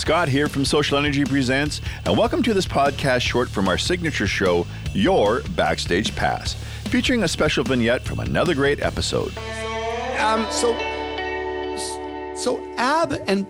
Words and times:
Scott 0.00 0.28
here 0.28 0.48
from 0.48 0.62
SocialNRG 0.62 1.28
Presents, 1.28 1.82
and 2.06 2.16
welcome 2.16 2.42
to 2.44 2.54
this 2.54 2.64
podcast 2.64 3.20
short 3.20 3.50
from 3.50 3.68
our 3.68 3.76
signature 3.76 4.26
show, 4.26 4.66
Your 4.94 5.42
Backstage 5.50 6.16
Pass, 6.16 6.54
featuring 6.86 7.22
a 7.22 7.28
special 7.28 7.64
vignette 7.64 8.02
from 8.02 8.18
another 8.18 8.54
great 8.54 8.80
episode. 8.80 9.36
Um, 10.18 10.46
so, 10.50 10.72
so 12.34 12.66
Ab 12.78 13.12
and 13.26 13.46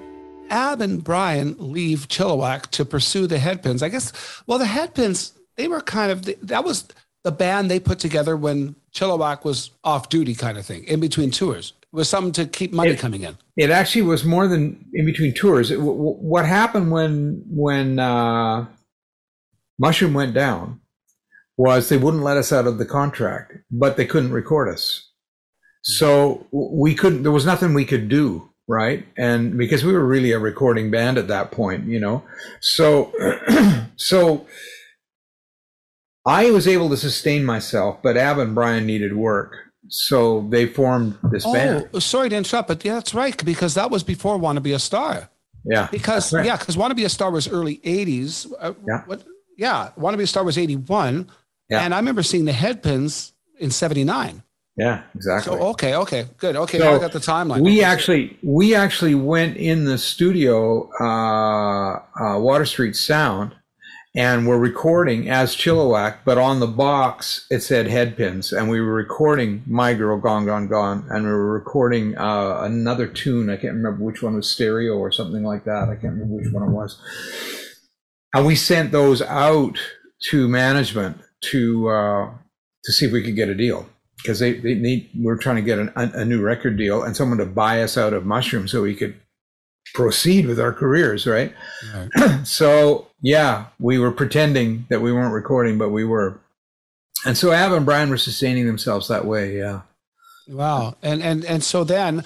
Ab 0.50 0.80
and 0.80 1.04
Brian 1.04 1.54
leave 1.60 2.08
Chilliwack 2.08 2.66
to 2.72 2.84
pursue 2.84 3.28
the 3.28 3.36
Headpins. 3.36 3.80
I 3.80 3.88
guess. 3.88 4.12
Well, 4.48 4.58
the 4.58 4.64
Headpins 4.64 5.30
they 5.54 5.68
were 5.68 5.80
kind 5.80 6.10
of 6.10 6.28
that 6.48 6.64
was 6.64 6.88
the 7.22 7.30
band 7.30 7.70
they 7.70 7.78
put 7.78 8.00
together 8.00 8.36
when 8.36 8.74
Chilliwack 8.92 9.44
was 9.44 9.70
off 9.84 10.08
duty, 10.08 10.34
kind 10.34 10.58
of 10.58 10.66
thing, 10.66 10.82
in 10.84 10.98
between 10.98 11.30
tours. 11.30 11.74
Was 11.92 12.08
something 12.08 12.32
to 12.34 12.46
keep 12.46 12.72
money 12.72 12.90
It- 12.90 12.98
coming 13.00 13.22
in. 13.22 13.36
It 13.56 13.70
actually 13.70 14.02
was 14.02 14.24
more 14.24 14.46
than 14.48 14.86
in 14.94 15.04
between 15.04 15.34
tours. 15.34 15.70
It, 15.70 15.74
w- 15.76 15.92
w- 15.92 16.16
what 16.18 16.46
happened 16.46 16.90
when 16.92 17.42
when 17.48 17.98
uh, 17.98 18.66
Mushroom 19.78 20.14
went 20.14 20.32
down 20.34 20.80
was 21.58 21.88
they 21.88 21.96
wouldn't 21.98 22.22
let 22.22 22.36
us 22.38 22.52
out 22.52 22.66
of 22.66 22.78
the 22.78 22.86
contract, 22.86 23.52
but 23.70 23.96
they 23.96 24.06
couldn't 24.06 24.32
record 24.32 24.68
us. 24.68 25.10
So 25.82 26.46
we 26.52 26.94
couldn't. 26.94 27.22
There 27.24 27.32
was 27.32 27.44
nothing 27.44 27.74
we 27.74 27.84
could 27.84 28.08
do, 28.08 28.50
right? 28.68 29.04
And 29.18 29.58
because 29.58 29.84
we 29.84 29.92
were 29.92 30.06
really 30.06 30.30
a 30.32 30.38
recording 30.38 30.90
band 30.90 31.18
at 31.18 31.28
that 31.28 31.50
point, 31.50 31.86
you 31.86 31.98
know. 31.98 32.22
So 32.60 33.12
so 33.96 34.46
I 36.26 36.50
was 36.50 36.68
able 36.68 36.88
to 36.90 36.96
sustain 36.96 37.44
myself, 37.44 37.98
but 38.02 38.16
Ab 38.16 38.38
and 38.38 38.54
Brian 38.54 38.86
needed 38.86 39.16
work. 39.16 39.56
So 39.90 40.46
they 40.50 40.66
formed 40.66 41.18
this 41.32 41.44
band. 41.44 41.88
Oh, 41.92 41.98
sorry 41.98 42.28
to 42.30 42.36
interrupt, 42.36 42.68
but 42.68 42.84
yeah, 42.84 42.94
that's 42.94 43.12
right 43.14 43.36
because 43.44 43.74
that 43.74 43.90
was 43.90 44.02
before 44.04 44.38
Wanna 44.38 44.60
Be 44.60 44.72
a 44.72 44.78
Star. 44.78 45.28
Yeah. 45.64 45.88
Because 45.90 46.32
Right. 46.32 46.46
yeah, 46.46 46.56
because 46.56 46.76
Wanna 46.76 46.94
Be 46.94 47.04
a 47.04 47.08
Star 47.08 47.30
was 47.30 47.48
early 47.48 47.80
'80s. 47.84 48.46
Uh, 48.60 48.72
Yeah. 48.88 49.02
What? 49.06 49.24
Yeah, 49.58 49.90
Wanna 49.96 50.16
Be 50.16 50.24
a 50.24 50.26
Star 50.26 50.44
was 50.44 50.56
'81, 50.56 51.26
Yeah. 51.68 51.82
and 51.82 51.92
I 51.92 51.98
remember 51.98 52.22
seeing 52.22 52.44
the 52.46 52.52
Headpins 52.52 53.32
in 53.58 53.70
'79. 53.70 54.42
Yeah, 54.76 55.02
exactly. 55.14 55.58
So 55.58 55.62
okay, 55.70 55.94
okay, 55.96 56.26
good. 56.38 56.56
Okay, 56.56 56.78
So 56.78 56.94
I 56.94 56.98
got 56.98 57.12
the 57.12 57.18
timeline. 57.18 57.60
we 57.60 57.78
Okay, 57.80 57.84
actually 57.84 58.38
we 58.42 58.74
actually 58.74 59.14
went 59.16 59.56
in 59.58 59.84
the 59.84 59.98
studio, 59.98 60.88
uh, 61.00 61.98
uh, 62.18 62.38
Water 62.38 62.64
Street 62.64 62.94
Sound, 62.96 63.52
and 64.14 64.46
we're 64.46 64.58
recording 64.58 65.28
as 65.28 65.54
Chilliwack, 65.54 66.18
but 66.24 66.36
on 66.36 66.58
the 66.58 66.66
box 66.66 67.46
it 67.50 67.60
said 67.60 67.86
Headpins, 67.86 68.56
and 68.56 68.68
we 68.68 68.80
were 68.80 68.92
recording 68.92 69.62
"My 69.66 69.94
Girl 69.94 70.18
Gone 70.18 70.46
Gone 70.46 70.66
Gone," 70.66 71.06
and 71.10 71.24
we 71.24 71.30
were 71.30 71.52
recording 71.52 72.16
uh, 72.18 72.60
another 72.62 73.06
tune. 73.06 73.50
I 73.50 73.56
can't 73.56 73.74
remember 73.74 74.04
which 74.04 74.22
one 74.22 74.34
was 74.34 74.48
stereo 74.48 74.94
or 74.94 75.12
something 75.12 75.44
like 75.44 75.64
that. 75.64 75.88
I 75.88 75.94
can't 75.94 76.14
remember 76.14 76.36
which 76.36 76.52
one 76.52 76.64
it 76.64 76.72
was. 76.72 77.00
And 78.34 78.46
we 78.46 78.56
sent 78.56 78.92
those 78.92 79.22
out 79.22 79.78
to 80.30 80.48
management 80.48 81.18
to 81.42 81.88
uh, 81.88 82.30
to 82.84 82.92
see 82.92 83.06
if 83.06 83.12
we 83.12 83.22
could 83.22 83.36
get 83.36 83.48
a 83.48 83.54
deal 83.54 83.88
because 84.16 84.38
they, 84.38 84.54
they 84.54 84.74
need 84.74 85.08
we're 85.16 85.36
trying 85.36 85.56
to 85.56 85.62
get 85.62 85.78
an, 85.78 85.92
a, 85.96 86.10
a 86.14 86.24
new 86.24 86.40
record 86.42 86.76
deal 86.76 87.02
and 87.02 87.16
someone 87.16 87.38
to 87.38 87.46
buy 87.46 87.82
us 87.82 87.96
out 87.96 88.12
of 88.12 88.26
mushroom 88.26 88.68
so 88.68 88.82
we 88.82 88.94
could 88.94 89.14
proceed 89.94 90.46
with 90.46 90.60
our 90.60 90.72
careers 90.72 91.26
right 91.26 91.52
Right. 91.94 92.38
so 92.46 93.08
yeah 93.22 93.66
we 93.78 93.98
were 93.98 94.12
pretending 94.12 94.86
that 94.88 95.00
we 95.00 95.12
weren't 95.12 95.34
recording 95.34 95.78
but 95.78 95.90
we 95.90 96.04
were 96.04 96.38
and 97.26 97.36
so 97.36 97.52
Ab 97.52 97.72
and 97.72 97.84
Brian 97.84 98.08
were 98.10 98.16
sustaining 98.18 98.66
themselves 98.66 99.08
that 99.08 99.24
way 99.26 99.56
yeah 99.56 99.80
Wow. 100.48 100.96
And 101.02 101.22
and 101.22 101.44
and 101.44 101.62
so 101.62 101.84
then 101.84 102.24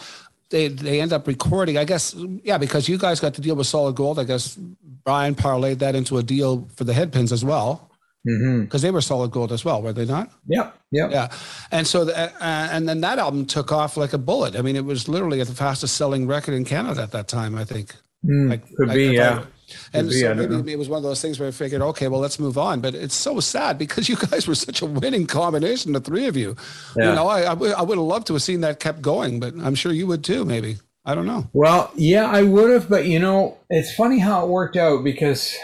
they 0.49 0.69
they 0.69 1.01
end 1.01 1.13
up 1.13 1.27
recording. 1.27 1.77
I 1.77 1.85
guess 1.85 2.15
yeah, 2.43 2.57
because 2.57 2.89
you 2.89 2.97
guys 2.97 3.21
got 3.21 3.35
to 3.35 3.41
deal 3.43 3.55
with 3.55 3.67
Solid 3.67 3.97
Gold. 3.97 4.19
I 4.19 4.25
guess 4.25 4.57
Brian 5.05 5.35
parlayed 5.35 5.79
that 5.81 5.95
into 5.95 6.17
a 6.17 6.23
deal 6.23 6.67
for 6.75 6.85
the 6.85 6.95
Headpins 6.95 7.33
as 7.33 7.45
well 7.45 7.91
mm-hmm. 8.27 8.63
because 8.63 8.83
they 8.83 8.91
were 8.91 9.01
Solid 9.01 9.31
Gold 9.31 9.53
as 9.53 9.65
well, 9.65 9.83
were 9.83 9.93
they 9.93 10.05
not? 10.05 10.31
Yeah, 10.47 10.71
yep 10.91 11.11
Yeah. 11.11 11.29
And 11.71 11.87
so 11.87 12.05
the, 12.05 12.17
uh, 12.17 12.69
and 12.71 12.89
then 12.89 13.01
that 13.03 13.19
album 13.19 13.47
took 13.47 13.73
off 13.73 13.97
like 13.97 14.13
a 14.13 14.19
bullet. 14.19 14.57
I 14.57 14.63
mean, 14.63 14.77
it 14.77 14.85
was 14.85 15.09
literally 15.09 15.43
the 15.43 15.55
fastest 15.55 15.97
selling 15.97 16.27
record 16.27 16.55
in 16.55 16.65
Canada 16.65 17.03
at 17.03 17.13
that 17.13 17.29
time. 17.29 17.55
I 17.55 17.65
think. 17.65 17.95
Mm, 18.25 18.51
Like, 18.51 18.75
could 18.77 18.91
I- 18.91 18.95
be 18.95 19.09
I 19.09 19.13
yeah 19.13 19.35
thought- 19.37 19.47
And 19.93 20.09
be, 20.09 20.27
I 20.27 20.35
so 20.35 20.35
maybe 20.35 20.73
it 20.73 20.79
was 20.79 20.89
one 20.89 20.99
of 20.99 21.03
those 21.03 21.21
things 21.23 21.39
where 21.39 21.49
I 21.49 21.53
figured, 21.53 21.83
okay, 21.83 22.09
well, 22.09 22.21
let's 22.21 22.39
move 22.39 22.59
on. 22.59 22.81
But 22.81 22.95
it's 22.95 23.15
so 23.15 23.41
sad 23.41 23.79
because 23.79 24.09
you 24.11 24.17
guys 24.17 24.47
were 24.47 24.55
such 24.55 24.83
a 24.83 24.87
winning 24.87 25.27
combination, 25.27 25.93
the 25.93 26.01
three 26.01 26.27
of 26.27 26.37
you. 26.37 26.57
Yeah. 26.97 27.11
You 27.11 27.15
know, 27.15 27.29
I, 27.29 27.43
I, 27.43 27.55
would, 27.55 27.71
would 27.71 27.99
have 27.99 28.07
loved 28.07 28.27
to 28.29 28.35
have 28.35 28.43
seen 28.43 28.61
that 28.63 28.81
kept 28.81 29.03
going, 29.03 29.41
but 29.41 29.55
I'm 29.63 29.75
sure 29.75 29.93
you 29.93 30.07
would 30.07 30.25
too, 30.25 30.45
maybe. 30.45 30.77
I 31.07 31.15
don't 31.15 31.27
know. 31.27 31.49
Well, 31.53 31.91
yeah, 31.95 32.25
I 32.27 32.43
would 32.43 32.71
have, 32.71 32.89
but 32.89 33.05
you 33.07 33.19
know, 33.19 33.59
it's 33.69 33.95
funny 33.95 34.19
how 34.19 34.45
it 34.45 34.49
worked 34.49 34.77
out 34.77 35.05
because 35.05 35.55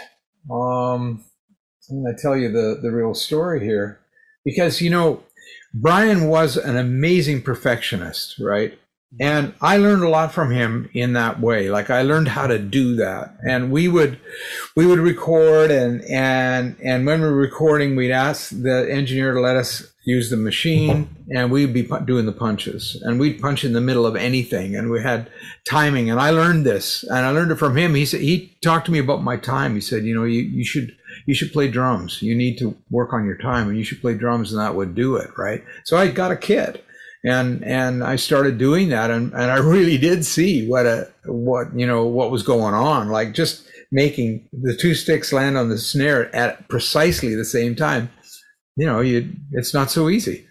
um, 0.51 1.23
I'm 1.89 2.03
going 2.03 2.15
to 2.15 2.21
tell 2.21 2.37
you 2.37 2.51
the 2.51 2.79
the 2.81 2.91
real 2.91 3.13
story 3.13 3.59
here. 3.61 3.99
Because 4.43 4.81
you 4.81 4.89
know, 4.89 5.23
Brian 5.73 6.27
was 6.27 6.57
an 6.57 6.77
amazing 6.77 7.41
perfectionist, 7.41 8.39
right? 8.39 8.77
And 9.19 9.53
I 9.59 9.75
learned 9.75 10.03
a 10.03 10.09
lot 10.09 10.31
from 10.31 10.51
him 10.51 10.89
in 10.93 11.13
that 11.13 11.41
way. 11.41 11.69
Like 11.69 11.89
I 11.89 12.01
learned 12.01 12.29
how 12.29 12.47
to 12.47 12.57
do 12.57 12.95
that. 12.95 13.35
And 13.45 13.69
we 13.69 13.89
would 13.89 14.19
we 14.75 14.85
would 14.85 14.99
record 14.99 15.69
and 15.69 16.01
and 16.05 16.77
and 16.81 17.05
when 17.05 17.21
we 17.21 17.27
were 17.27 17.35
recording, 17.35 17.95
we'd 17.95 18.11
ask 18.11 18.49
the 18.51 18.87
engineer 18.89 19.33
to 19.33 19.41
let 19.41 19.57
us 19.57 19.91
use 20.05 20.29
the 20.29 20.37
machine 20.37 21.09
and 21.35 21.51
we'd 21.51 21.73
be 21.73 21.87
doing 22.05 22.25
the 22.25 22.31
punches 22.31 22.99
and 23.03 23.19
we'd 23.19 23.41
punch 23.41 23.63
in 23.63 23.73
the 23.73 23.81
middle 23.81 24.05
of 24.05 24.15
anything 24.15 24.75
and 24.75 24.89
we 24.89 25.01
had 25.01 25.29
timing 25.69 26.09
and 26.09 26.19
I 26.19 26.31
learned 26.31 26.65
this 26.65 27.03
and 27.03 27.19
I 27.19 27.29
learned 27.31 27.51
it 27.51 27.57
from 27.57 27.77
him. 27.77 27.93
He 27.93 28.05
said 28.05 28.21
he 28.21 28.57
talked 28.63 28.85
to 28.85 28.91
me 28.91 28.99
about 28.99 29.23
my 29.23 29.37
time. 29.37 29.75
He 29.75 29.81
said, 29.81 30.05
you 30.05 30.15
know, 30.15 30.23
you, 30.23 30.41
you 30.41 30.63
should 30.63 30.95
you 31.31 31.35
should 31.35 31.53
play 31.53 31.69
drums. 31.69 32.21
You 32.21 32.35
need 32.35 32.57
to 32.57 32.75
work 32.89 33.13
on 33.13 33.23
your 33.23 33.37
time 33.37 33.69
and 33.69 33.77
you 33.77 33.85
should 33.85 34.01
play 34.01 34.15
drums 34.15 34.51
and 34.51 34.59
that 34.59 34.75
would 34.75 34.95
do 34.95 35.15
it, 35.15 35.29
right? 35.37 35.63
So 35.85 35.95
I 35.95 36.09
got 36.09 36.33
a 36.33 36.35
kit 36.35 36.83
and 37.23 37.63
and 37.63 38.03
I 38.03 38.17
started 38.17 38.57
doing 38.57 38.89
that 38.89 39.09
and, 39.09 39.31
and 39.31 39.49
I 39.49 39.55
really 39.75 39.97
did 39.97 40.25
see 40.25 40.67
what 40.67 40.85
a 40.85 41.09
what 41.27 41.73
you 41.73 41.87
know 41.87 42.05
what 42.05 42.31
was 42.31 42.43
going 42.43 42.73
on 42.73 43.07
like 43.07 43.33
just 43.33 43.65
making 43.93 44.49
the 44.51 44.75
two 44.75 44.93
sticks 44.93 45.31
land 45.31 45.57
on 45.57 45.69
the 45.69 45.77
snare 45.77 46.35
at 46.35 46.67
precisely 46.67 47.33
the 47.33 47.45
same 47.45 47.75
time 47.75 48.09
you 48.75 48.85
know 48.85 48.99
you 48.99 49.31
it's 49.53 49.73
not 49.73 49.89
so 49.89 50.09
easy 50.09 50.45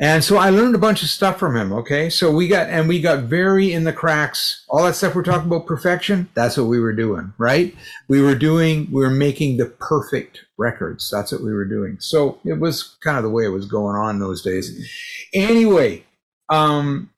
and 0.00 0.22
so 0.22 0.36
I 0.36 0.50
learned 0.50 0.74
a 0.74 0.78
bunch 0.78 1.02
of 1.02 1.08
stuff 1.08 1.38
from 1.38 1.56
him 1.56 1.72
okay? 1.72 2.10
So 2.10 2.30
we 2.30 2.48
got 2.48 2.68
and 2.68 2.88
we 2.88 3.00
got 3.00 3.24
very 3.24 3.72
in 3.72 3.84
the 3.84 3.92
cracks. 3.92 4.64
All 4.68 4.84
that 4.84 4.94
stuff 4.94 5.14
we're 5.14 5.22
talking 5.22 5.46
about 5.48 5.66
perfection 5.66 6.28
that's 6.34 6.56
what 6.56 6.66
we 6.66 6.80
were 6.80 6.94
doing 6.94 7.32
right? 7.38 7.74
We 8.08 8.20
were 8.20 8.34
doing 8.34 8.88
we 8.90 9.02
were 9.02 9.10
making 9.10 9.56
the 9.56 9.66
perfect 9.66 10.44
records. 10.58 11.10
That's 11.10 11.32
what 11.32 11.42
we 11.42 11.52
were 11.52 11.64
doing. 11.64 11.98
So 12.00 12.38
it 12.44 12.60
was 12.60 12.96
kind 13.02 13.16
of 13.16 13.22
the 13.22 13.30
way 13.30 13.44
it 13.44 13.50
was 13.50 13.66
going 13.66 13.96
on 13.96 14.18
those 14.18 14.42
days. 14.42 14.88
Anyway 15.32 16.04
um 16.48 17.10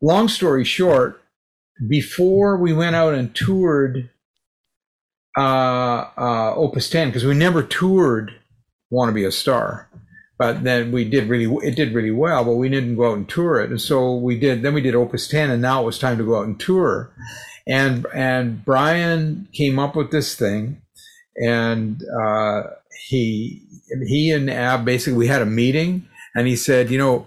long 0.00 0.28
story 0.28 0.64
short 0.64 1.22
before 1.88 2.56
we 2.56 2.72
went 2.72 2.96
out 2.96 3.14
and 3.14 3.34
toured 3.34 4.10
uh 5.36 6.04
uh 6.16 6.54
opus 6.54 6.90
10 6.90 7.08
because 7.08 7.24
we 7.24 7.34
never 7.34 7.62
toured 7.62 8.32
want 8.90 9.08
to 9.08 9.12
be 9.12 9.24
a 9.24 9.32
star 9.32 9.88
but 10.40 10.64
then 10.64 10.90
we 10.90 11.04
did 11.04 11.28
really 11.28 11.54
it 11.62 11.76
did 11.76 11.92
really 11.92 12.10
well 12.10 12.42
but 12.44 12.54
we 12.54 12.70
didn't 12.70 12.96
go 12.96 13.10
out 13.10 13.16
and 13.18 13.28
tour 13.28 13.60
it 13.60 13.68
and 13.68 13.80
so 13.80 14.16
we 14.16 14.38
did 14.38 14.62
then 14.62 14.72
we 14.72 14.80
did 14.80 14.94
opus 14.94 15.28
10 15.28 15.50
and 15.50 15.60
now 15.60 15.82
it 15.82 15.86
was 15.86 15.98
time 15.98 16.16
to 16.16 16.24
go 16.24 16.38
out 16.38 16.46
and 16.46 16.58
tour 16.58 17.12
and 17.66 18.06
and 18.14 18.64
brian 18.64 19.46
came 19.52 19.78
up 19.78 19.94
with 19.94 20.10
this 20.10 20.34
thing 20.34 20.80
and 21.36 22.02
uh 22.22 22.62
he 23.06 23.62
he 24.08 24.30
and 24.30 24.50
ab 24.50 24.84
basically 24.84 25.18
we 25.18 25.26
had 25.26 25.42
a 25.42 25.46
meeting 25.46 26.08
and 26.34 26.46
he 26.48 26.56
said 26.56 26.90
you 26.90 26.98
know 26.98 27.26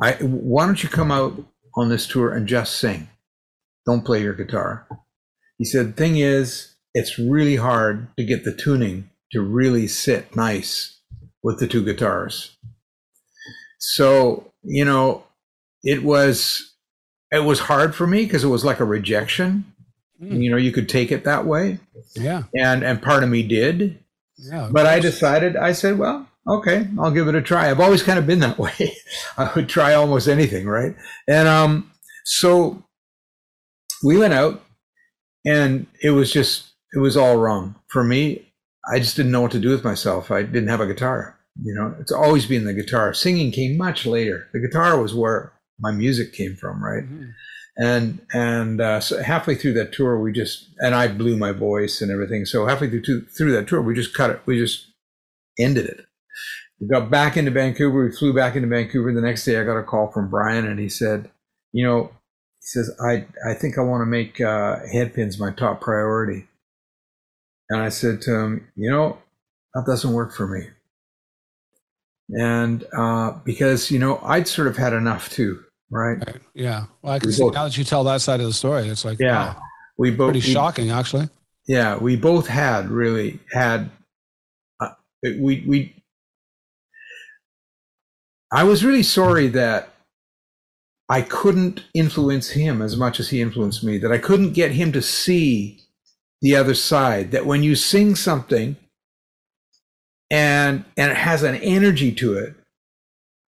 I, 0.00 0.12
why 0.20 0.66
don't 0.66 0.82
you 0.82 0.88
come 0.88 1.10
out 1.10 1.42
on 1.74 1.88
this 1.88 2.06
tour 2.06 2.32
and 2.32 2.46
just 2.46 2.76
sing? 2.76 3.08
Don't 3.86 4.04
play 4.04 4.22
your 4.22 4.34
guitar. 4.34 4.86
He 5.56 5.64
said, 5.64 5.96
thing 5.96 6.18
is, 6.18 6.74
it's 6.94 7.18
really 7.18 7.56
hard 7.56 8.08
to 8.16 8.24
get 8.24 8.44
the 8.44 8.54
tuning 8.54 9.10
to 9.32 9.40
really 9.40 9.88
sit 9.88 10.36
nice 10.36 10.97
with 11.42 11.58
the 11.58 11.66
two 11.66 11.84
guitars. 11.84 12.56
So, 13.78 14.52
you 14.62 14.84
know, 14.84 15.24
it 15.82 16.02
was 16.02 16.74
it 17.30 17.44
was 17.44 17.60
hard 17.60 17.94
for 17.94 18.06
me 18.06 18.24
because 18.24 18.44
it 18.44 18.48
was 18.48 18.64
like 18.64 18.80
a 18.80 18.84
rejection. 18.84 19.72
Mm. 20.20 20.42
You 20.42 20.50
know, 20.50 20.56
you 20.56 20.72
could 20.72 20.88
take 20.88 21.12
it 21.12 21.24
that 21.24 21.46
way. 21.46 21.78
Yeah. 22.14 22.44
And 22.56 22.82
and 22.82 23.02
part 23.02 23.22
of 23.22 23.28
me 23.28 23.42
did. 23.42 23.98
Yeah. 24.38 24.68
But 24.70 24.86
I 24.86 25.00
decided, 25.00 25.56
I 25.56 25.72
said, 25.72 25.98
well, 25.98 26.28
okay, 26.46 26.88
I'll 26.98 27.10
give 27.10 27.28
it 27.28 27.34
a 27.34 27.42
try. 27.42 27.70
I've 27.70 27.80
always 27.80 28.02
kind 28.02 28.18
of 28.18 28.26
been 28.26 28.38
that 28.40 28.58
way. 28.58 28.96
I 29.36 29.50
would 29.54 29.68
try 29.68 29.94
almost 29.94 30.28
anything, 30.28 30.66
right? 30.66 30.94
And 31.26 31.48
um, 31.48 31.92
so 32.24 32.84
we 34.04 34.16
went 34.16 34.34
out, 34.34 34.62
and 35.44 35.86
it 36.02 36.10
was 36.10 36.32
just, 36.32 36.72
it 36.92 37.00
was 37.00 37.16
all 37.16 37.36
wrong 37.36 37.74
for 37.88 38.04
me. 38.04 38.47
I 38.90 38.98
just 38.98 39.16
didn't 39.16 39.32
know 39.32 39.40
what 39.42 39.50
to 39.52 39.60
do 39.60 39.70
with 39.70 39.84
myself. 39.84 40.30
I 40.30 40.42
didn't 40.42 40.68
have 40.68 40.80
a 40.80 40.86
guitar. 40.86 41.36
You 41.62 41.74
know, 41.74 41.94
it's 42.00 42.12
always 42.12 42.46
been 42.46 42.64
the 42.64 42.72
guitar. 42.74 43.12
Singing 43.12 43.50
came 43.50 43.76
much 43.76 44.06
later. 44.06 44.48
The 44.52 44.60
guitar 44.60 45.00
was 45.00 45.14
where 45.14 45.52
my 45.80 45.90
music 45.92 46.32
came 46.32 46.54
from, 46.56 46.82
right? 46.84 47.04
Mhm. 47.04 47.32
and 47.80 48.20
and 48.32 48.80
uh, 48.80 48.98
so 49.00 49.22
halfway 49.22 49.54
through 49.54 49.74
that 49.74 49.92
tour, 49.92 50.18
we 50.18 50.32
just 50.32 50.68
and 50.80 50.94
I 50.94 51.06
blew 51.08 51.36
my 51.36 51.52
voice 51.52 52.00
and 52.00 52.10
everything. 52.10 52.44
So 52.44 52.66
halfway 52.66 52.88
through 52.90 53.26
through 53.26 53.52
that 53.52 53.68
tour, 53.68 53.80
we 53.80 53.94
just 53.94 54.14
cut 54.14 54.30
it. 54.30 54.40
We 54.46 54.58
just 54.58 54.86
ended 55.60 55.86
it. 55.86 56.06
We 56.80 56.88
got 56.88 57.08
back 57.10 57.36
into 57.36 57.50
Vancouver. 57.52 58.04
We 58.04 58.10
flew 58.12 58.32
back 58.32 58.56
into 58.56 58.68
Vancouver. 58.68 59.12
The 59.12 59.20
next 59.20 59.44
day, 59.44 59.60
I 59.60 59.64
got 59.64 59.78
a 59.78 59.84
call 59.84 60.10
from 60.10 60.28
Brian, 60.30 60.66
and 60.66 60.80
he 60.80 60.88
said, 60.88 61.30
"You 61.72 61.84
know, 61.86 62.04
he 62.60 62.66
says 62.66 62.90
I 63.00 63.26
I 63.48 63.54
think 63.54 63.78
I 63.78 63.82
want 63.82 64.02
to 64.02 64.06
make 64.06 64.40
uh, 64.40 64.78
headpins 64.92 65.38
my 65.38 65.52
top 65.52 65.80
priority." 65.80 66.47
And 67.70 67.80
I 67.82 67.88
said 67.88 68.20
to 68.22 68.34
him, 68.34 68.68
"You 68.76 68.90
know, 68.90 69.18
that 69.74 69.84
doesn't 69.86 70.12
work 70.12 70.34
for 70.34 70.46
me." 70.46 70.68
And 72.30 72.84
uh, 72.96 73.32
because 73.44 73.90
you 73.90 73.98
know, 73.98 74.20
I'd 74.22 74.48
sort 74.48 74.68
of 74.68 74.76
had 74.76 74.92
enough 74.92 75.30
too 75.30 75.64
right? 75.90 76.18
right. 76.26 76.40
Yeah. 76.54 76.84
Well, 77.02 77.14
I 77.14 77.18
can 77.18 77.28
we 77.28 77.32
see 77.32 77.42
both, 77.42 77.54
now 77.54 77.64
that 77.64 77.76
you 77.76 77.84
tell 77.84 78.04
that 78.04 78.20
side 78.20 78.40
of 78.40 78.46
the 78.46 78.52
story, 78.52 78.88
it's 78.88 79.04
like 79.04 79.18
yeah, 79.18 79.54
wow, 79.54 79.62
we 79.96 80.10
both 80.10 80.32
pretty 80.32 80.46
we, 80.46 80.52
shocking 80.52 80.90
actually. 80.90 81.28
Yeah, 81.66 81.96
we 81.96 82.16
both 82.16 82.46
had 82.46 82.88
really 82.88 83.40
had 83.52 83.90
uh, 84.80 84.90
we 85.22 85.64
we. 85.66 85.94
I 88.50 88.64
was 88.64 88.84
really 88.84 89.02
sorry 89.02 89.48
that 89.48 89.90
I 91.10 91.20
couldn't 91.22 91.84
influence 91.92 92.50
him 92.50 92.80
as 92.80 92.96
much 92.96 93.20
as 93.20 93.28
he 93.28 93.42
influenced 93.42 93.84
me. 93.84 93.98
That 93.98 94.12
I 94.12 94.18
couldn't 94.18 94.52
get 94.52 94.72
him 94.72 94.92
to 94.92 95.02
see 95.02 95.80
the 96.40 96.56
other 96.56 96.74
side. 96.74 97.30
That 97.30 97.46
when 97.46 97.62
you 97.62 97.74
sing 97.74 98.14
something 98.14 98.76
and 100.30 100.84
and 100.96 101.10
it 101.10 101.16
has 101.16 101.42
an 101.42 101.56
energy 101.56 102.12
to 102.12 102.34
it 102.34 102.54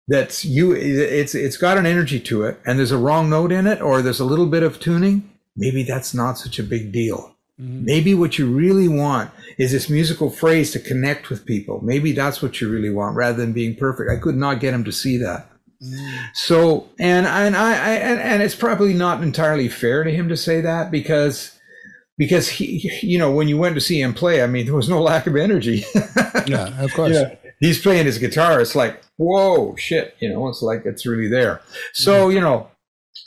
that's 0.07 0.45
you 0.45 0.73
it's 0.73 1.35
it's 1.35 1.57
got 1.57 1.77
an 1.77 1.85
energy 1.85 2.19
to 2.19 2.43
it 2.43 2.59
and 2.65 2.79
there's 2.79 2.91
a 2.91 2.97
wrong 2.97 3.29
note 3.29 3.51
in 3.51 3.67
it 3.67 3.81
or 3.81 4.01
there's 4.01 4.19
a 4.19 4.25
little 4.25 4.45
bit 4.45 4.63
of 4.63 4.79
tuning 4.79 5.29
maybe 5.55 5.83
that's 5.83 6.13
not 6.13 6.37
such 6.37 6.59
a 6.59 6.63
big 6.63 6.91
deal 6.91 7.35
mm-hmm. 7.59 7.83
maybe 7.83 8.13
what 8.13 8.37
you 8.37 8.45
really 8.49 8.87
want 8.87 9.31
is 9.57 9.71
this 9.71 9.89
musical 9.89 10.29
phrase 10.29 10.71
to 10.71 10.79
connect 10.79 11.29
with 11.29 11.45
people 11.45 11.81
maybe 11.83 12.11
that's 12.11 12.41
what 12.41 12.61
you 12.61 12.69
really 12.69 12.91
want 12.91 13.15
rather 13.15 13.37
than 13.37 13.53
being 13.53 13.75
perfect 13.75 14.09
i 14.09 14.15
could 14.15 14.35
not 14.35 14.59
get 14.59 14.73
him 14.73 14.83
to 14.83 14.91
see 14.91 15.17
that 15.17 15.49
mm-hmm. 15.83 16.25
so 16.33 16.87
and 16.99 17.27
and 17.27 17.57
i, 17.57 17.71
I 17.71 17.93
and, 17.95 18.19
and 18.19 18.43
it's 18.43 18.55
probably 18.55 18.93
not 18.93 19.21
entirely 19.21 19.67
fair 19.67 20.03
to 20.03 20.11
him 20.11 20.29
to 20.29 20.37
say 20.37 20.61
that 20.61 20.89
because 20.89 21.56
because 22.17 22.49
he, 22.49 22.91
you 23.01 23.17
know, 23.17 23.31
when 23.31 23.47
you 23.47 23.57
went 23.57 23.75
to 23.75 23.81
see 23.81 24.01
him 24.01 24.13
play, 24.13 24.41
I 24.41 24.47
mean, 24.47 24.65
there 24.65 24.75
was 24.75 24.89
no 24.89 25.01
lack 25.11 25.27
of 25.27 25.35
energy. 25.35 25.85
yeah, 26.47 26.81
of 26.81 26.93
course. 26.95 27.17
He's 27.59 27.81
playing 27.81 28.05
his 28.05 28.19
guitar. 28.19 28.61
It's 28.61 28.75
like, 28.75 29.01
whoa, 29.17 29.75
shit, 29.77 30.15
you 30.19 30.29
know, 30.29 30.47
it's 30.47 30.61
like 30.61 30.85
it's 30.85 31.05
really 31.05 31.27
there. 31.27 31.61
So, 31.93 32.27
mm-hmm. 32.27 32.35
you 32.35 32.41
know, 32.41 32.69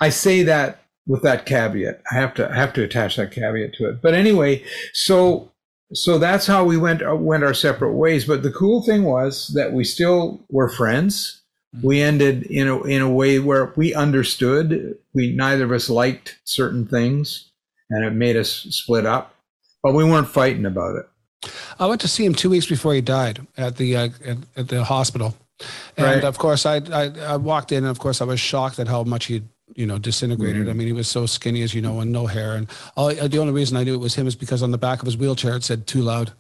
I 0.00 0.10
say 0.10 0.44
that 0.44 0.80
with 1.06 1.22
that 1.22 1.46
caveat. 1.46 2.00
I 2.10 2.14
have 2.14 2.34
to 2.34 2.48
I 2.48 2.54
have 2.54 2.72
to 2.74 2.84
attach 2.84 3.16
that 3.16 3.32
caveat 3.32 3.74
to 3.74 3.88
it. 3.88 4.00
But 4.00 4.14
anyway, 4.14 4.64
so 4.92 5.50
so 5.92 6.18
that's 6.18 6.46
how 6.46 6.64
we 6.64 6.76
went 6.76 7.02
uh, 7.02 7.16
went 7.16 7.44
our 7.44 7.54
separate 7.54 7.94
ways. 7.94 8.24
But 8.24 8.42
the 8.42 8.52
cool 8.52 8.82
thing 8.82 9.04
was 9.04 9.48
that 9.54 9.72
we 9.72 9.84
still 9.84 10.40
were 10.48 10.68
friends. 10.68 11.42
Mm-hmm. 11.74 11.86
We 11.86 12.00
ended 12.00 12.44
in 12.44 12.68
a 12.68 12.82
in 12.84 13.02
a 13.02 13.10
way 13.10 13.40
where 13.40 13.72
we 13.76 13.94
understood. 13.94 14.96
We 15.12 15.32
neither 15.32 15.64
of 15.64 15.72
us 15.72 15.90
liked 15.90 16.38
certain 16.44 16.86
things, 16.86 17.49
and 17.90 18.04
it 18.04 18.12
made 18.12 18.36
us 18.36 18.50
split 18.70 19.06
up. 19.06 19.34
But 19.82 19.94
we 19.94 20.04
weren't 20.04 20.28
fighting 20.28 20.66
about 20.66 20.96
it. 20.96 21.06
I 21.78 21.86
went 21.86 22.00
to 22.02 22.08
see 22.08 22.24
him 22.24 22.34
two 22.34 22.50
weeks 22.50 22.66
before 22.66 22.94
he 22.94 23.00
died 23.00 23.46
at 23.56 23.76
the 23.76 23.96
uh, 23.96 24.08
at, 24.24 24.36
at, 24.56 24.68
the 24.68 24.84
hospital, 24.84 25.34
and 25.96 26.06
right. 26.06 26.24
of 26.24 26.36
course 26.38 26.66
I, 26.66 26.76
I, 26.92 27.10
I 27.20 27.36
walked 27.36 27.72
in, 27.72 27.78
and 27.78 27.86
of 27.88 27.98
course 27.98 28.20
I 28.20 28.24
was 28.24 28.38
shocked 28.38 28.78
at 28.78 28.88
how 28.88 29.04
much 29.04 29.26
he 29.26 29.42
you 29.74 29.86
know 29.86 29.98
disintegrated. 29.98 30.62
Mm-hmm. 30.62 30.70
I 30.70 30.74
mean, 30.74 30.86
he 30.86 30.92
was 30.92 31.08
so 31.08 31.24
skinny 31.24 31.62
as 31.62 31.74
you 31.74 31.80
know, 31.80 32.00
and 32.00 32.12
no 32.12 32.26
hair. 32.26 32.56
And 32.56 32.68
all, 32.96 33.08
uh, 33.08 33.26
the 33.26 33.38
only 33.38 33.52
reason 33.52 33.76
I 33.78 33.84
knew 33.84 33.94
it 33.94 33.98
was 33.98 34.14
him 34.14 34.26
is 34.26 34.36
because 34.36 34.62
on 34.62 34.70
the 34.70 34.78
back 34.78 35.00
of 35.00 35.06
his 35.06 35.16
wheelchair 35.16 35.56
it 35.56 35.64
said 35.64 35.86
"too 35.86 36.02
loud." 36.02 36.32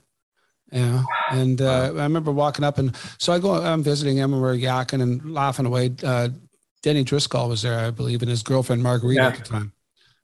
Yeah, 0.70 1.02
and 1.30 1.60
uh, 1.60 1.92
I 1.96 2.02
remember 2.02 2.30
walking 2.30 2.64
up, 2.64 2.76
and 2.76 2.94
so 3.18 3.32
I 3.32 3.38
go. 3.38 3.54
I'm 3.54 3.82
visiting 3.82 4.18
him, 4.18 4.34
and 4.34 4.42
we're 4.42 4.56
yakking 4.56 5.02
and 5.02 5.32
laughing 5.32 5.66
away. 5.66 5.92
Uh, 6.02 6.28
Denny 6.82 7.04
Driscoll 7.04 7.48
was 7.48 7.62
there, 7.62 7.78
I 7.78 7.90
believe, 7.90 8.22
and 8.22 8.30
his 8.30 8.42
girlfriend 8.42 8.82
Margarita 8.82 9.20
yeah. 9.22 9.28
at 9.28 9.36
the 9.36 9.44
time, 9.44 9.72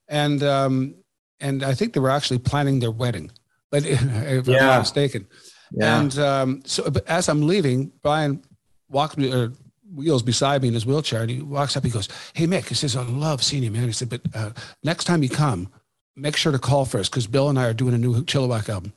and 0.09 0.43
um, 0.43 0.95
and 1.41 1.63
I 1.63 1.75
think 1.75 1.93
they 1.93 2.01
were 2.01 2.11
actually 2.11 2.39
planning 2.39 2.81
their 2.81 2.91
wedding 2.91 3.31
but 3.71 3.85
if 3.87 4.49
yeah. 4.49 4.59
I'm 4.59 4.67
not 4.67 4.79
mistaken. 4.81 5.27
Yeah. 5.73 6.01
And 6.01 6.19
um, 6.19 6.63
so, 6.65 6.89
but 6.91 7.07
as 7.09 7.29
I'm 7.29 7.47
leaving, 7.47 7.93
Brian 8.03 8.43
walks 8.89 9.17
me 9.17 9.33
or 9.33 9.53
wheels 9.93 10.23
beside 10.23 10.63
me 10.63 10.69
in 10.69 10.75
his 10.75 10.87
wheelchair, 10.87 11.23
and 11.23 11.31
he 11.31 11.43
walks 11.43 11.77
up. 11.77 11.85
He 11.85 11.91
goes, 11.91 12.09
"Hey 12.35 12.47
Mick," 12.47 12.69
he 12.69 12.75
says, 12.75 12.97
"I 12.97 13.03
love 13.03 13.43
seeing 13.43 13.63
you, 13.63 13.71
man." 13.71 13.85
He 13.85 13.93
said, 13.93 14.09
"But 14.09 14.21
uh, 14.35 14.51
next 14.85 15.05
time 15.05 15.23
you 15.23 15.29
come, 15.29 15.69
make 16.15 16.37
sure 16.37 16.53
to 16.53 16.59
call 16.59 16.85
first 16.85 17.11
because 17.11 17.27
Bill 17.27 17.49
and 17.49 17.59
I 17.59 17.67
are 17.67 17.75
doing 17.75 17.95
a 17.95 17.99
new 17.99 18.23
Chilliwack 18.25 18.69
album." 18.69 18.93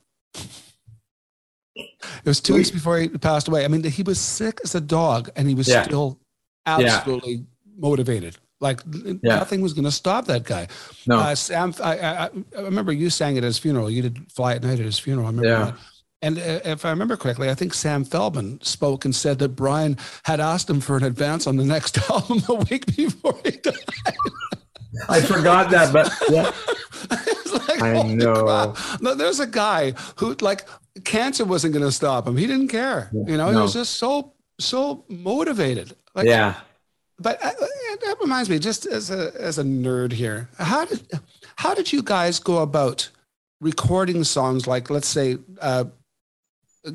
It 1.74 2.26
was 2.26 2.40
two 2.40 2.54
weeks 2.54 2.70
before 2.70 2.98
he 2.98 3.08
passed 3.08 3.48
away. 3.48 3.64
I 3.64 3.68
mean, 3.68 3.82
he 3.82 4.02
was 4.02 4.20
sick 4.20 4.60
as 4.62 4.74
a 4.74 4.80
dog, 4.80 5.30
and 5.34 5.48
he 5.48 5.54
was 5.54 5.68
yeah. 5.68 5.82
still 5.82 6.20
absolutely 6.66 7.32
yeah. 7.32 7.42
motivated. 7.78 8.36
Like 8.60 8.80
yeah. 8.86 9.36
nothing 9.36 9.62
was 9.62 9.72
going 9.72 9.86
to 9.86 9.90
stop 9.90 10.26
that 10.26 10.44
guy. 10.44 10.68
No, 11.06 11.16
uh, 11.18 11.34
Sam. 11.34 11.74
I, 11.82 11.98
I, 11.98 12.24
I, 12.26 12.60
remember 12.60 12.92
you 12.92 13.08
sang 13.08 13.38
at 13.38 13.42
his 13.42 13.58
funeral. 13.58 13.90
You 13.90 14.02
did 14.02 14.30
"Fly 14.30 14.54
at 14.54 14.62
Night" 14.62 14.78
at 14.78 14.84
his 14.84 14.98
funeral. 14.98 15.26
I 15.26 15.30
remember 15.30 15.48
yeah. 15.48 15.64
that. 15.64 15.74
And 16.22 16.38
uh, 16.38 16.60
if 16.66 16.84
I 16.84 16.90
remember 16.90 17.16
correctly, 17.16 17.48
I 17.48 17.54
think 17.54 17.72
Sam 17.72 18.04
Feldman 18.04 18.60
spoke 18.60 19.06
and 19.06 19.16
said 19.16 19.38
that 19.38 19.50
Brian 19.50 19.96
had 20.24 20.40
asked 20.40 20.68
him 20.68 20.82
for 20.82 20.98
an 20.98 21.04
advance 21.04 21.46
on 21.46 21.56
the 21.56 21.64
next 21.64 21.98
album 22.10 22.42
a 22.50 22.54
week 22.54 22.84
before 22.94 23.38
he 23.42 23.52
died. 23.52 23.74
I 25.08 25.22
forgot 25.22 25.70
that, 25.70 25.90
but 25.90 26.12
yeah. 26.28 26.52
like, 27.66 27.80
I 27.80 28.02
know. 28.02 28.74
No, 29.00 29.14
there's 29.14 29.40
a 29.40 29.46
guy 29.46 29.92
who 30.16 30.34
like 30.42 30.68
cancer 31.04 31.46
wasn't 31.46 31.72
going 31.72 31.86
to 31.86 31.92
stop 31.92 32.28
him. 32.28 32.36
He 32.36 32.46
didn't 32.46 32.68
care. 32.68 33.08
You 33.14 33.38
know, 33.38 33.50
no. 33.50 33.52
he 33.52 33.62
was 33.62 33.72
just 33.72 33.94
so 33.94 34.34
so 34.58 35.06
motivated. 35.08 35.96
Like, 36.14 36.26
yeah 36.26 36.56
but 37.20 37.42
uh, 37.44 37.50
that 38.04 38.16
reminds 38.20 38.48
me, 38.48 38.58
just 38.58 38.86
as 38.86 39.10
a 39.10 39.32
as 39.38 39.58
a 39.58 39.62
nerd 39.62 40.12
here, 40.12 40.48
how 40.58 40.84
did 40.84 41.02
how 41.56 41.74
did 41.74 41.92
you 41.92 42.02
guys 42.02 42.38
go 42.38 42.58
about 42.58 43.10
recording 43.60 44.24
songs 44.24 44.66
like, 44.66 44.88
let's 44.90 45.08
say, 45.08 45.36
uh, 45.60 45.84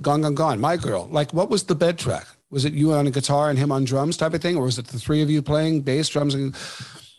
"Gone 0.02 0.22
Gone 0.22 0.36
Gone," 0.36 0.60
"My 0.60 0.78
Girl"? 0.78 1.08
Like, 1.12 1.34
what 1.34 1.50
was 1.50 1.64
the 1.64 1.76
bed 1.76 2.00
track? 2.00 2.26
Was 2.50 2.66
it 2.66 2.74
you 2.74 2.94
on 2.94 3.08
a 3.08 3.12
guitar 3.12 3.50
and 3.50 3.60
him 3.60 3.72
on 3.72 3.86
drums, 3.86 4.18
type 4.18 4.34
of 4.34 4.42
thing, 4.42 4.58
or 4.58 4.64
was 4.64 4.80
it 4.80 4.88
the 4.88 5.00
three 5.00 5.22
of 5.22 5.30
you 5.30 5.42
playing 5.42 5.82
bass, 5.82 6.10
drums, 6.10 6.34
and 6.34 6.56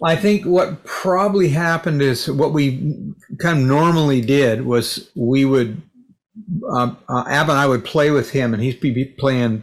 I 0.02 0.17
think 0.17 0.44
what 0.44 0.85
probably 0.85 1.49
happened 1.49 2.02
is 2.02 2.31
what 2.31 2.52
we 2.52 2.79
kind 3.38 3.59
of 3.59 3.64
normally 3.64 4.20
did 4.20 4.67
was 4.67 5.11
we 5.14 5.45
would, 5.45 5.80
um, 6.71 6.99
uh, 7.09 7.25
Ab 7.28 7.49
and 7.49 7.59
I 7.59 7.66
would 7.66 7.85
play 7.85 8.11
with 8.11 8.30
him, 8.30 8.52
and 8.52 8.62
he'd 8.62 8.80
be 8.80 9.04
playing 9.19 9.62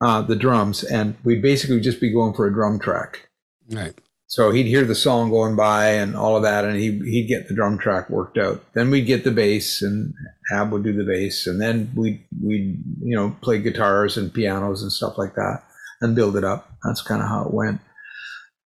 uh, 0.00 0.22
the 0.22 0.36
drums, 0.36 0.84
and 0.84 1.16
we'd 1.24 1.42
basically 1.42 1.80
just 1.80 2.00
be 2.00 2.12
going 2.12 2.34
for 2.34 2.46
a 2.46 2.52
drum 2.52 2.78
track. 2.78 3.28
Right. 3.70 3.94
So 4.26 4.50
he'd 4.50 4.66
hear 4.66 4.84
the 4.84 4.94
song 4.94 5.30
going 5.30 5.54
by 5.54 5.90
and 5.90 6.16
all 6.16 6.36
of 6.36 6.42
that, 6.42 6.64
and 6.64 6.76
he 6.76 6.98
he'd 7.10 7.28
get 7.28 7.48
the 7.48 7.54
drum 7.54 7.78
track 7.78 8.10
worked 8.10 8.38
out. 8.38 8.64
Then 8.74 8.90
we'd 8.90 9.06
get 9.06 9.22
the 9.22 9.30
bass, 9.30 9.80
and 9.82 10.12
Ab 10.52 10.72
would 10.72 10.82
do 10.82 10.92
the 10.92 11.04
bass, 11.04 11.46
and 11.46 11.60
then 11.60 11.92
we 11.94 12.26
we'd 12.42 12.82
you 13.02 13.14
know 13.14 13.36
play 13.42 13.58
guitars 13.60 14.16
and 14.16 14.34
pianos 14.34 14.82
and 14.82 14.90
stuff 14.90 15.18
like 15.18 15.34
that, 15.34 15.62
and 16.00 16.16
build 16.16 16.36
it 16.36 16.44
up. 16.44 16.68
That's 16.82 17.02
kind 17.02 17.22
of 17.22 17.28
how 17.28 17.44
it 17.44 17.54
went. 17.54 17.80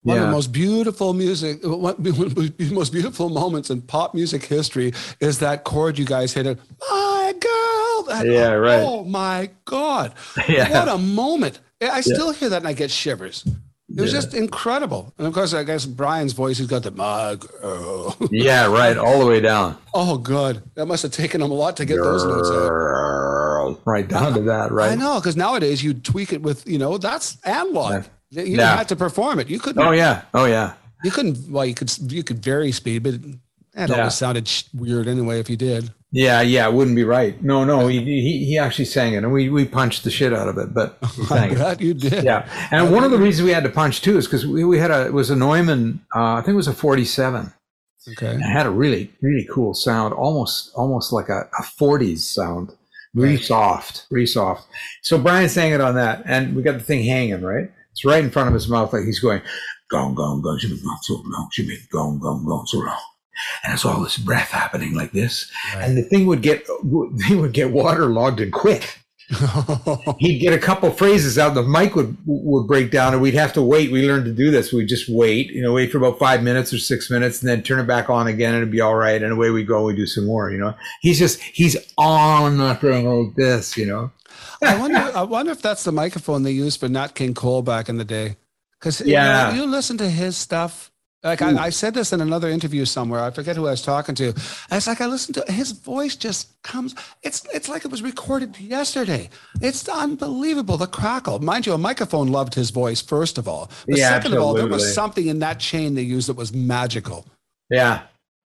One 0.01 0.15
yeah. 0.15 0.23
of 0.23 0.27
the 0.29 0.33
most 0.33 0.51
beautiful 0.51 1.13
music, 1.13 1.59
one 1.63 1.95
of 1.95 2.03
the 2.03 2.69
most 2.71 2.91
beautiful 2.91 3.29
moments 3.29 3.69
in 3.69 3.81
pop 3.81 4.15
music 4.15 4.45
history 4.45 4.93
is 5.19 5.39
that 5.39 5.65
chord 5.65 5.99
you 5.99 6.05
guys 6.05 6.33
hit 6.33 6.47
it. 6.47 6.57
My 6.89 7.33
girl. 7.39 7.78
That, 8.09 8.25
yeah, 8.25 8.51
right. 8.51 8.81
Oh 8.81 9.03
my 9.03 9.49
God. 9.65 10.13
Yeah. 10.47 10.85
What 10.85 10.87
a 10.87 10.97
moment. 10.97 11.59
I 11.81 12.01
still 12.01 12.27
yeah. 12.27 12.39
hear 12.39 12.49
that 12.49 12.57
and 12.57 12.67
I 12.67 12.73
get 12.73 12.91
shivers. 12.91 13.45
It 13.45 14.01
was 14.01 14.13
yeah. 14.13 14.19
just 14.19 14.33
incredible. 14.33 15.13
And 15.17 15.25
of 15.25 15.33
course, 15.33 15.53
I 15.53 15.63
guess 15.63 15.85
Brian's 15.85 16.33
voice, 16.33 16.57
he's 16.57 16.67
got 16.67 16.83
the 16.83 16.91
mug. 16.91 17.47
girl. 17.61 18.17
yeah, 18.31 18.67
right. 18.67 18.97
All 18.97 19.19
the 19.19 19.25
way 19.25 19.39
down. 19.39 19.77
Oh, 19.93 20.17
good. 20.17 20.61
That 20.75 20.85
must 20.85 21.03
have 21.03 21.11
taken 21.11 21.41
him 21.41 21.49
a 21.49 21.53
lot 21.53 21.77
to 21.77 21.85
get 21.85 21.95
girl. 21.95 22.11
those 22.11 22.25
notes 22.25 22.49
out. 22.49 23.81
Right 23.85 24.07
down 24.07 24.33
to 24.33 24.41
that, 24.43 24.71
right? 24.71 24.91
I 24.91 24.95
know, 24.95 25.19
because 25.19 25.35
nowadays 25.35 25.83
you 25.83 25.93
tweak 25.93 26.33
it 26.33 26.41
with, 26.41 26.67
you 26.67 26.77
know, 26.77 26.97
that's 26.97 27.37
analog. 27.45 28.05
You 28.31 28.57
yeah. 28.57 28.77
had 28.77 28.87
to 28.89 28.95
perform 28.95 29.39
it. 29.39 29.49
You 29.49 29.59
couldn't. 29.59 29.81
Oh 29.81 29.91
yeah. 29.91 30.23
Oh 30.33 30.45
yeah. 30.45 30.73
You 31.03 31.11
couldn't. 31.11 31.49
Well, 31.49 31.65
you 31.65 31.73
could. 31.73 31.91
You 32.11 32.23
could 32.23 32.43
vary 32.43 32.71
speed, 32.71 33.03
but 33.03 33.21
that 33.73 33.89
yeah. 33.89 33.97
always 33.97 34.15
sounded 34.15 34.51
weird 34.73 35.07
anyway. 35.07 35.39
If 35.39 35.49
you 35.49 35.57
did. 35.57 35.91
Yeah, 36.11 36.41
yeah, 36.41 36.67
it 36.67 36.73
wouldn't 36.73 36.95
be 36.95 37.03
right. 37.03 37.41
No, 37.43 37.63
no, 37.63 37.87
he, 37.87 37.99
he, 37.99 38.45
he 38.45 38.57
actually 38.57 38.85
sang 38.85 39.13
it, 39.13 39.17
and 39.17 39.31
we, 39.31 39.49
we 39.49 39.65
punched 39.65 40.03
the 40.03 40.09
shit 40.09 40.33
out 40.33 40.47
of 40.47 40.57
it. 40.57 40.73
But 40.73 40.97
I 41.31 41.53
bet 41.53 41.81
you 41.81 41.93
did. 41.93 42.23
Yeah, 42.23 42.49
and 42.71 42.87
I 42.87 42.89
one 42.89 43.03
of 43.03 43.11
the 43.11 43.19
reasons 43.19 43.45
we 43.45 43.51
had 43.51 43.63
to 43.63 43.69
punch 43.69 44.01
too 44.01 44.17
is 44.17 44.25
because 44.25 44.45
we, 44.45 44.63
we 44.63 44.79
had 44.79 44.89
a 44.89 45.05
it 45.05 45.13
was 45.13 45.29
a 45.29 45.35
Neumann, 45.35 46.03
uh, 46.15 46.33
I 46.33 46.41
think 46.41 46.53
it 46.53 46.57
was 46.57 46.67
a 46.67 46.73
forty 46.73 47.05
seven. 47.05 47.53
Okay. 48.11 48.33
it 48.33 48.41
had 48.41 48.65
a 48.65 48.71
really 48.71 49.11
really 49.21 49.47
cool 49.51 49.75
sound, 49.75 50.13
almost 50.15 50.71
almost 50.73 51.13
like 51.13 51.29
a, 51.29 51.47
a 51.59 51.63
40s 51.63 52.19
sound, 52.19 52.71
really 53.13 53.35
right. 53.35 53.43
soft, 53.43 54.07
really 54.09 54.25
soft. 54.25 54.67
So 55.03 55.19
Brian 55.19 55.49
sang 55.49 55.73
it 55.73 55.81
on 55.81 55.93
that, 55.95 56.23
and 56.25 56.55
we 56.55 56.63
got 56.63 56.73
the 56.73 56.83
thing 56.83 57.03
hanging 57.03 57.41
right. 57.41 57.69
It's 57.91 58.05
right 58.05 58.23
in 58.23 58.31
front 58.31 58.47
of 58.47 58.53
his 58.53 58.67
mouth, 58.69 58.93
like 58.93 59.03
he's 59.03 59.19
going, 59.19 59.41
gong, 59.89 60.15
gong, 60.15 60.41
gong, 60.41 60.57
she'd 60.59 60.69
be 60.69 60.81
gone 60.81 60.97
so 61.01 61.21
long, 61.25 61.49
she'd 61.51 61.67
be 61.67 61.77
gong, 61.91 62.19
gong, 62.19 62.45
gong 62.45 62.65
so 62.65 62.79
long. 62.79 62.97
And 63.63 63.73
it's 63.73 63.85
all 63.85 64.01
this 64.03 64.17
breath 64.17 64.49
happening 64.49 64.93
like 64.95 65.11
this. 65.11 65.51
Right. 65.75 65.83
And 65.85 65.97
the 65.97 66.03
thing 66.03 66.25
would 66.27 66.41
get, 66.41 66.67
they 67.29 67.35
would 67.35 67.53
get 67.53 67.71
waterlogged 67.71 68.39
and 68.39 68.51
quit. 68.53 68.97
He'd 70.17 70.39
get 70.39 70.53
a 70.53 70.57
couple 70.57 70.89
phrases 70.91 71.37
out, 71.37 71.53
the 71.53 71.61
mic 71.61 71.95
would 71.95 72.17
would 72.25 72.65
break 72.65 72.89
down, 72.89 73.13
and 73.13 73.21
we'd 73.21 73.35
have 73.35 73.53
to 73.53 73.61
wait. 73.61 73.91
We 73.91 74.07
learned 74.07 74.25
to 74.25 74.33
do 74.33 74.49
this. 74.49 74.73
We'd 74.73 74.87
just 74.87 75.07
wait, 75.07 75.51
you 75.51 75.61
know, 75.61 75.71
wait 75.71 75.91
for 75.91 75.99
about 75.99 76.17
five 76.17 76.41
minutes 76.41 76.73
or 76.73 76.79
six 76.79 77.11
minutes, 77.11 77.39
and 77.39 77.47
then 77.47 77.61
turn 77.61 77.79
it 77.79 77.85
back 77.85 78.09
on 78.09 78.25
again, 78.25 78.55
and 78.55 78.63
it'd 78.63 78.71
be 78.71 78.81
all 78.81 78.95
right. 78.95 79.21
And 79.21 79.31
away 79.31 79.51
we 79.51 79.63
go. 79.63 79.83
We 79.83 79.95
do 79.95 80.07
some 80.07 80.25
more, 80.25 80.49
you 80.49 80.57
know. 80.57 80.73
He's 81.01 81.19
just 81.19 81.39
he's 81.41 81.77
on 81.97 82.57
like 82.57 82.81
this, 83.35 83.77
you 83.77 83.85
know. 83.85 84.11
I 84.63 84.79
wonder. 84.79 84.97
I 84.97 85.21
wonder 85.21 85.51
if 85.51 85.61
that's 85.61 85.83
the 85.83 85.91
microphone 85.91 86.41
they 86.41 86.51
used 86.51 86.79
for 86.79 86.89
Nat 86.89 87.13
King 87.13 87.35
Cole 87.35 87.61
back 87.61 87.87
in 87.87 87.97
the 87.97 88.05
day. 88.05 88.37
Because 88.79 88.99
Yeah. 89.01 89.51
you, 89.51 89.57
know, 89.57 89.63
you 89.63 89.69
listen 89.69 89.97
to 89.99 90.09
his 90.09 90.37
stuff. 90.37 90.91
Like 91.21 91.41
I, 91.41 91.65
I 91.65 91.69
said 91.69 91.93
this 91.93 92.13
in 92.13 92.21
another 92.21 92.47
interview 92.47 92.85
somewhere. 92.85 93.19
I 93.21 93.29
forget 93.31 93.57
who 93.57 93.67
I 93.67 93.71
was 93.71 93.81
talking 93.81 94.15
to. 94.15 94.29
It's 94.71 94.87
like 94.87 95.01
I 95.01 95.05
listened 95.07 95.35
to 95.35 95.51
his 95.51 95.71
voice 95.71 96.15
just 96.15 96.61
comes. 96.63 96.95
It's 97.23 97.45
it's 97.53 97.67
like 97.67 97.83
it 97.83 97.91
was 97.91 98.01
recorded 98.01 98.57
yesterday. 98.57 99.29
It's 99.61 99.87
unbelievable. 99.89 100.77
The 100.77 100.87
crackle, 100.87 101.39
mind 101.39 101.65
you, 101.65 101.73
a 101.73 101.77
microphone 101.77 102.29
loved 102.29 102.53
his 102.55 102.69
voice 102.69 103.01
first 103.01 103.37
of 103.37 103.49
all. 103.49 103.69
But 103.85 103.97
Yeah, 103.97 104.09
second 104.11 104.33
of 104.33 104.41
all, 104.41 104.53
there 104.53 104.67
was 104.67 104.93
something 104.93 105.27
in 105.27 105.39
that 105.39 105.59
chain 105.59 105.95
they 105.95 106.03
used 106.03 106.29
that 106.29 106.37
was 106.37 106.53
magical. 106.53 107.25
Yeah, 107.69 108.03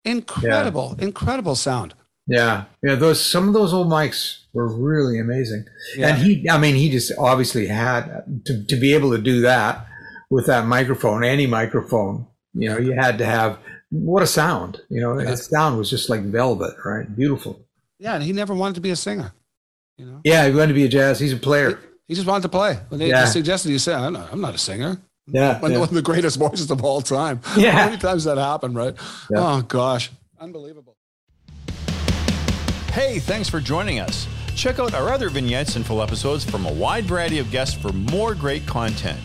Incredible, 0.05 0.97
incredible 0.99 1.55
sound. 1.57 1.95
yeah, 2.27 2.65
yeah. 2.83 2.95
Those 2.95 3.21
some 3.25 3.49
of 3.49 3.55
those 3.55 3.73
old 3.73 3.89
mics 3.89 4.39
were 4.53 4.69
really 4.69 5.19
amazing. 5.19 5.65
Yeah. 5.97 6.09
And 6.09 6.19
he, 6.23 6.49
I 6.49 6.59
mean, 6.59 6.75
he 6.77 6.91
just 6.91 7.11
obviously 7.19 7.67
had 7.67 8.23
to, 8.47 8.65
to 8.67 8.77
be 8.77 8.95
able 8.95 9.11
to 9.13 9.19
do 9.19 9.41
that 9.41 9.87
with 10.31 10.47
that 10.47 10.67
microphone, 10.67 11.25
any 11.25 11.47
microphone, 11.47 12.27
you 12.55 12.69
know, 12.69 12.79
you 12.79 12.93
had 12.93 13.19
to 13.19 13.25
have 13.25 13.59
what 13.91 14.23
a 14.23 14.27
sound, 14.27 14.81
you 14.89 15.01
know, 15.01 15.19
Yeah. 15.19 15.31
his 15.31 15.47
sound 15.47 15.77
was 15.79 15.91
just 15.91 16.09
like 16.11 16.23
velvet, 16.23 16.75
right? 16.85 17.15
Beautiful. 17.15 17.61
Yeah, 17.99 18.15
and 18.15 18.23
he 18.25 18.33
never 18.33 18.55
wanted 18.55 18.75
to 18.77 18.81
be 18.81 18.91
a 18.91 18.97
singer. 18.97 19.33
You 19.99 20.07
know, 20.07 20.21
Yeah, 20.25 20.47
he 20.49 20.55
wanted 20.55 20.69
to 20.69 20.75
be 20.75 20.85
a 20.85 20.89
jazz. 20.89 21.19
He's 21.21 21.33
a 21.33 21.37
player. 21.37 21.79
he 22.09 22.15
just 22.15 22.27
wanted 22.27 22.43
to 22.43 22.49
play. 22.49 22.79
When 22.89 22.99
they 22.99 23.09
Yeah. 23.09 23.25
suggested, 23.27 23.71
he 23.71 23.79
said, 23.79 23.95
"I'm 23.97 24.13
not, 24.15 24.29
I'm 24.33 24.41
not 24.41 24.55
a 24.55 24.59
singer." 24.59 24.99
Yeah. 25.29 25.59
One, 25.61 25.71
yeah. 25.73 25.79
one 25.79 25.89
of 25.89 25.95
the 25.95 26.03
greatest 26.03 26.37
voices 26.39 26.71
of 26.71 26.83
all 26.85 27.01
time. 27.01 27.41
Yeah. 27.57 27.71
How 27.73 27.85
many 27.87 27.97
times 27.99 28.25
that 28.25 28.39
happened, 28.39 28.75
right? 28.75 28.95
Yeah. 29.31 29.39
Oh 29.39 29.63
gosh, 29.63 30.11
unbelievable. 30.41 30.97
Hey, 32.93 33.19
thanks 33.21 33.49
for 33.49 33.61
joining 33.61 34.01
us. 34.01 34.27
Check 34.55 34.79
out 34.79 34.93
our 34.95 35.09
other 35.11 35.31
vignettes 35.31 35.77
and 35.77 35.87
full 35.87 36.03
episodes 36.03 36.45
from 36.45 36.67
a 36.67 36.73
wide 36.73 37.05
variety 37.07 37.39
of 37.39 37.51
guests 37.51 37.75
for 37.75 37.91
more 37.93 38.35
great 38.35 38.67
content. 38.67 39.19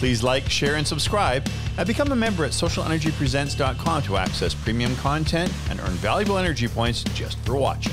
Please 0.00 0.22
like, 0.22 0.48
share, 0.48 0.76
and 0.76 0.86
subscribe, 0.88 1.46
and 1.76 1.86
become 1.86 2.10
a 2.10 2.16
member 2.16 2.42
at 2.46 2.52
socialnrgpresents.com 2.52 4.02
to 4.04 4.16
access 4.16 4.54
premium 4.54 4.96
content 4.96 5.52
and 5.68 5.78
earn 5.78 5.92
valuable 6.00 6.38
energy 6.38 6.66
points 6.68 7.04
just 7.12 7.38
for 7.40 7.54
watching. 7.54 7.92